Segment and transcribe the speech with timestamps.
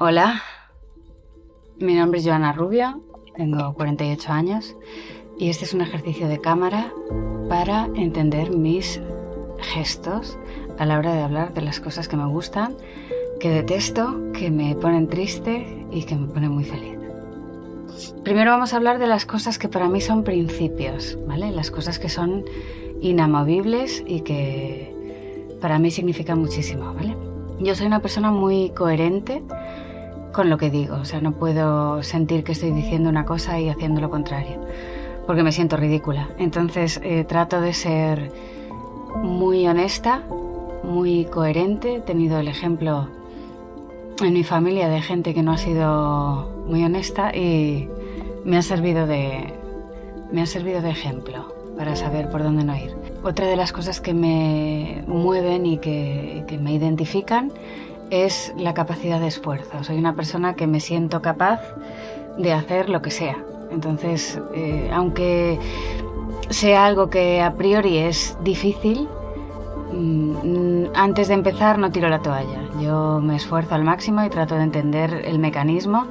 [0.00, 0.42] Hola,
[1.78, 3.00] mi nombre es Joana Rubio,
[3.36, 4.76] tengo 48 años
[5.38, 6.92] y este es un ejercicio de cámara
[7.48, 9.00] para entender mis
[9.60, 10.36] gestos
[10.78, 12.76] a la hora de hablar de las cosas que me gustan,
[13.40, 16.98] que detesto, que me ponen triste y que me ponen muy feliz.
[18.24, 21.52] Primero vamos a hablar de las cosas que para mí son principios, ¿vale?
[21.52, 22.44] Las cosas que son
[23.00, 24.94] inamovibles y que
[25.60, 27.07] para mí significan muchísimo, ¿vale?
[27.60, 29.42] Yo soy una persona muy coherente
[30.32, 30.96] con lo que digo.
[30.96, 34.60] O sea, no puedo sentir que estoy diciendo una cosa y haciendo lo contrario,
[35.26, 36.28] porque me siento ridícula.
[36.38, 38.30] Entonces eh, trato de ser
[39.22, 40.22] muy honesta,
[40.84, 41.96] muy coherente.
[41.96, 43.08] He tenido el ejemplo
[44.22, 47.88] en mi familia de gente que no ha sido muy honesta y
[48.44, 49.52] me ha servido de,
[50.30, 52.94] me ha servido de ejemplo para saber por dónde no ir.
[53.22, 57.52] Otra de las cosas que me mueven y que, me identifican
[58.10, 59.84] es la capacidad de esfuerzo.
[59.84, 61.60] Soy una persona que me siento capaz
[62.36, 63.38] de hacer lo que sea.
[63.70, 65.58] Entonces, eh, aunque
[66.50, 69.08] sea algo que a priori es difícil,
[70.94, 72.60] antes de empezar no tiro la toalla.
[72.80, 76.06] Yo me esfuerzo al máximo y trato de entender el mecanismo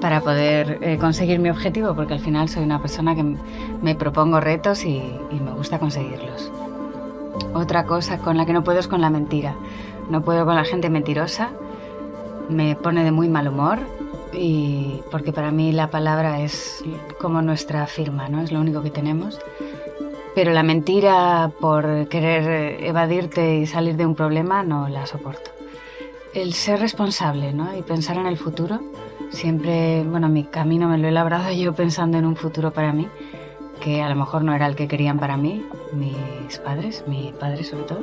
[0.00, 3.24] para poder eh, conseguir mi objetivo, porque al final soy una persona que
[3.82, 6.50] me propongo retos y me gusta conseguirlos.
[7.54, 9.54] Otra cosa con la que no puedo es con la mentira.
[10.10, 11.50] No puedo con la gente mentirosa,
[12.48, 13.78] me pone de muy mal humor
[14.32, 16.82] y porque para mí la palabra es
[17.20, 18.40] como nuestra firma, ¿no?
[18.40, 19.38] Es lo único que tenemos.
[20.34, 25.50] Pero la mentira por querer evadirte y salir de un problema no la soporto.
[26.32, 27.76] El ser responsable, ¿no?
[27.76, 28.80] Y pensar en el futuro.
[29.30, 33.08] Siempre, bueno, mi camino me lo he labrado yo pensando en un futuro para mí
[33.82, 37.64] que a lo mejor no era el que querían para mí, mis padres, mi padre
[37.64, 38.00] sobre todo.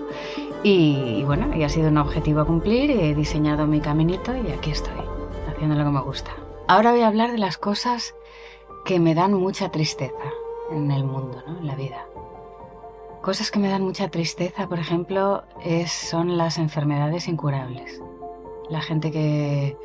[0.62, 4.72] Y, bueno, y ha sido un objetivo a cumplir, he diseñado mi caminito y aquí
[4.72, 4.92] estoy,
[5.48, 6.32] haciendo lo que me gusta.
[6.68, 8.14] Ahora voy a hablar de las cosas
[8.84, 10.14] que me dan mucha tristeza
[10.72, 11.60] en el mundo, ¿no?
[11.60, 12.06] en la vida.
[13.22, 18.02] Cosas que me dan mucha tristeza, por ejemplo, es, son las enfermedades incurables.
[18.70, 19.78] La gente que,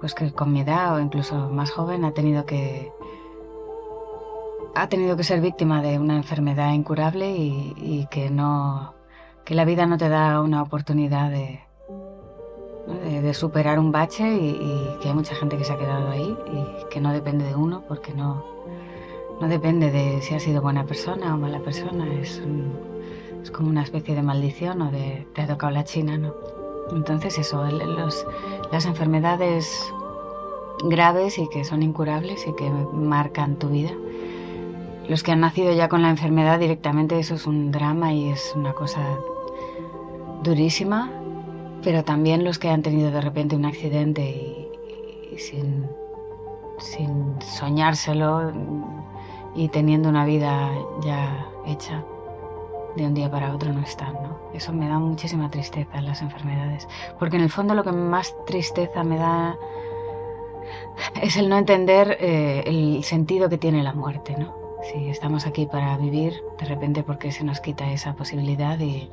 [0.00, 2.92] pues que con mi edad o incluso más joven ha tenido que
[4.74, 8.94] ha tenido que ser víctima de una enfermedad incurable y, que no
[9.44, 11.60] que la vida no te da una oportunidad de,
[12.86, 16.88] de, superar un bache y, que hay mucha gente que se ha quedado ahí y
[16.90, 18.44] que no depende de uno porque no,
[19.40, 22.42] no depende de si has sido buena persona o mala persona, es,
[23.42, 26.34] es como una especie de maldición o de te ha tocado la china, ¿no?
[26.92, 28.26] Entonces eso, los,
[28.72, 29.92] las enfermedades
[30.84, 33.92] graves y que son incurables y que marcan tu vida
[35.08, 38.52] los que han nacido ya con la enfermedad directamente, eso es un drama y es
[38.54, 39.00] una cosa
[40.42, 41.10] durísima,
[41.82, 44.68] pero también los que han tenido de repente un accidente
[45.32, 45.86] y, sin,
[46.78, 48.52] sin soñárselo
[49.58, 50.70] y teniendo una vida
[51.00, 52.04] ya hecha
[52.94, 54.38] de un día para otro no están, ¿no?
[54.54, 56.86] Eso me da muchísima tristeza las enfermedades,
[57.18, 59.58] porque en el fondo lo que más tristeza me da
[61.20, 64.54] es el no entender eh, el sentido que tiene la muerte, ¿no?
[64.92, 69.10] Si estamos aquí para vivir, de repente porque se nos quita esa posibilidad y,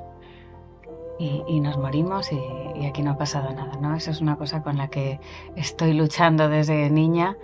[1.17, 3.95] y, nos morimos y, aquí no ha pasado nada, ¿no?
[3.95, 5.19] Eso es una cosa con la que
[5.55, 7.35] estoy luchando desde niña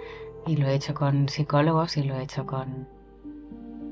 [0.45, 2.87] y lo he hecho con psicólogos y lo he hecho con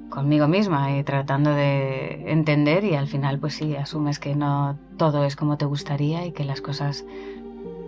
[0.10, 5.24] conmigo misma y tratando de entender y al final pues sí, asumes que no todo
[5.24, 7.06] es como te gustaría y que las cosas,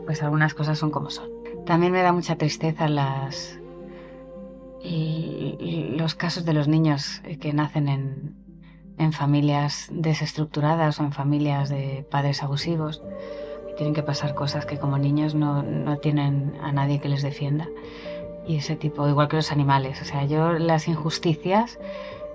[0.05, 1.29] pues algunas cosas son como son.
[1.65, 3.59] También me da mucha tristeza las,
[4.83, 8.35] los casos de los niños que nacen en,
[8.97, 13.01] en familias desestructuradas o en familias de padres abusivos
[13.77, 17.67] tienen que pasar cosas que como niños no, no, tienen a nadie que les defienda
[18.47, 21.79] y ese tipo igual que los animales o sea yo las injusticias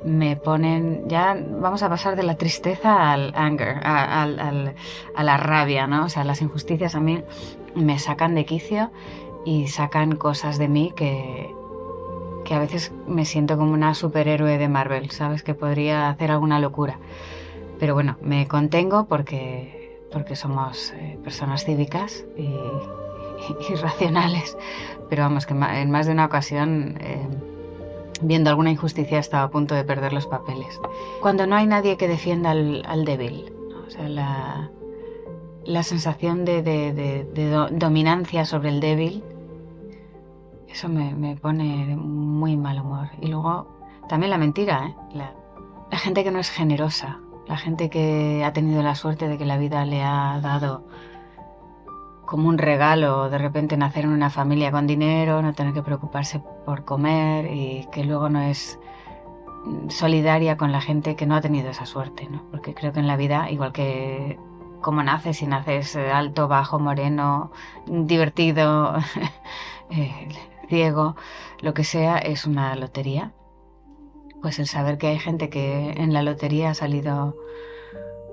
[0.05, 5.87] me ponen ya vamos a pasar de la tristeza al anger a, a la rabia
[5.87, 7.23] no o sea las injusticias a mí
[7.75, 8.91] me sacan de quicio
[9.45, 11.55] y sacan cosas de mí que,
[12.45, 15.43] que a veces me siento como una superhéroe de Marvel, ¿sabes?
[15.43, 16.99] Que podría hacer alguna locura.
[17.79, 22.49] Pero bueno, me contengo porque, porque somos eh, personas cívicas y,
[23.83, 24.57] racionales.
[25.09, 27.27] Pero vamos, que en más de una ocasión, eh,
[28.23, 30.81] viendo alguna injusticia, estaba a punto de perder los papeles.
[31.21, 33.53] Cuando no hay nadie que defienda al, débil,
[34.09, 34.71] la,
[35.65, 37.27] la sensación de,
[37.73, 39.23] dominancia sobre el débil
[40.77, 43.09] eso me, pone muy mal humor.
[43.23, 43.67] Y luego
[44.11, 44.95] también la mentira, ¿eh?
[45.15, 47.19] la, gente que no es generosa,
[47.49, 50.85] la gente que ha tenido la suerte de que la vida le ha dado
[52.27, 56.41] como un regalo de repente nacer en una familia con dinero, no tener que preocuparse
[56.65, 58.79] por comer y que luego no es
[59.89, 62.45] solidaria con la gente que no ha tenido esa suerte, ¿no?
[62.51, 64.39] Porque creo que en la vida, igual que
[64.81, 67.51] como naces, si naces alto, bajo, moreno,
[67.87, 68.95] divertido,
[69.91, 70.29] eh,
[70.69, 71.17] ciego,
[71.61, 73.33] lo que sea, es una lotería.
[74.43, 77.37] Pues el saber que hay gente que en la lotería ha salido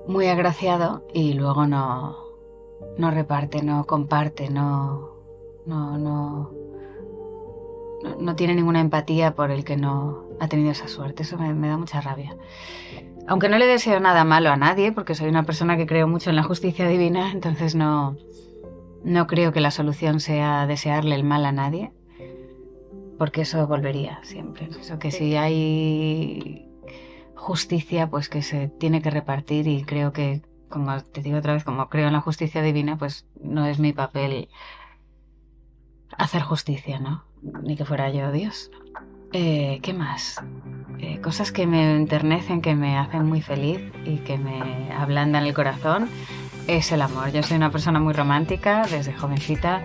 [0.06, 2.23] muy agraciado y luego no,
[2.98, 5.10] no reparte, no comparte, no,
[5.66, 6.52] no, no,
[8.18, 11.22] no, tiene ninguna empatía por el que no ha tenido esa suerte.
[11.22, 12.36] Eso me, da mucha rabia.
[13.26, 16.30] Aunque no le deseo nada malo a nadie, porque soy una persona que creo mucho
[16.30, 18.16] en la justicia divina, entonces no,
[19.02, 21.92] no creo que la solución sea desearle el mal a nadie,
[23.18, 24.68] porque eso volvería siempre.
[24.78, 26.68] Eso que si hay
[27.34, 30.42] justicia, pues que se tiene que repartir y creo que,
[30.74, 33.92] como te digo otra vez, como creo en la justicia divina, pues no es mi
[33.92, 34.48] papel
[36.18, 37.24] hacer justicia, ¿no?
[37.62, 38.72] Ni que fuera yo Dios.
[39.32, 40.42] Eh, ¿Qué más?
[40.98, 45.54] Eh, cosas que me enternecen, que me hacen muy feliz y que me ablandan el
[45.54, 46.08] corazón
[46.66, 47.30] es el amor.
[47.30, 49.84] Yo soy una persona muy romántica, desde jovencita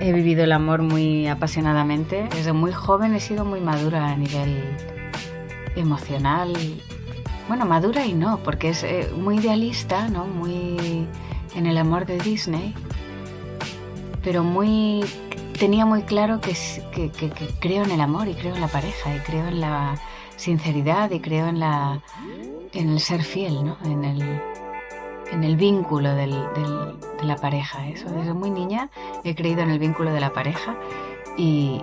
[0.00, 2.28] he vivido el amor muy apasionadamente.
[2.34, 4.62] Desde muy joven he sido muy madura a nivel
[5.74, 6.52] emocional.
[7.48, 10.26] Bueno, madura y no, porque es eh, muy idealista, ¿no?
[10.26, 11.06] Muy
[11.54, 12.74] en el amor de Disney,
[14.22, 15.02] pero muy
[15.58, 16.54] tenía muy claro que,
[17.58, 19.98] creo en el amor y creo en la pareja y creo en la
[20.36, 22.00] sinceridad y creo en la
[22.74, 23.78] en el ser fiel, ¿no?
[23.82, 24.22] En el,
[25.32, 27.88] en el vínculo de la pareja.
[27.88, 28.90] Eso desde muy niña
[29.24, 30.76] he creído en el vínculo de la pareja
[31.38, 31.82] y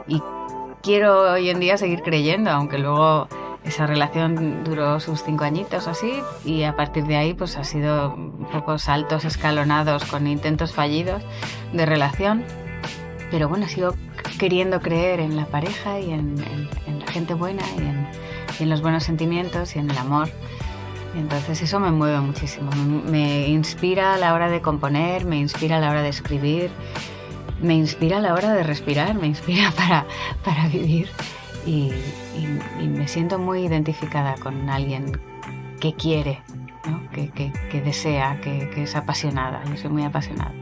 [0.84, 3.28] quiero hoy en día seguir creyendo, aunque luego
[3.66, 6.14] esa relación duró sus cinco añitos así
[6.44, 11.24] y a partir de ahí pues ha sido un poco saltos escalonados con intentos fallidos
[11.74, 12.44] de relación.
[13.32, 13.96] Pero bueno, sigo
[14.38, 16.36] queriendo creer en la pareja y en,
[17.00, 18.08] la gente buena y en,
[18.60, 20.30] y en, los buenos sentimientos y en el amor.
[21.16, 22.70] Y entonces eso me mueve muchísimo,
[23.10, 26.70] me, inspira a la hora de componer, me inspira a la hora de escribir,
[27.62, 30.06] me inspira a la hora de respirar, me inspira para,
[30.44, 31.10] para vivir
[31.66, 31.92] y,
[32.88, 35.20] me siento muy identificada con alguien
[35.80, 36.42] que quiere,
[37.12, 39.64] que, desea, que, que es apasionada.
[39.66, 40.54] Yo soy muy apasionada.